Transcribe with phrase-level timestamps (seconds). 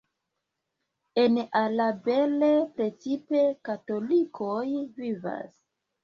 [1.23, 2.33] En Alabel
[2.79, 4.63] precipe katolikoj
[4.97, 5.53] vivas.